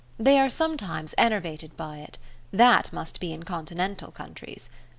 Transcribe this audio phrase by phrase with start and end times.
[0.17, 2.17] They are sometimes enervated by it:
[2.51, 4.67] that must be in continental countries.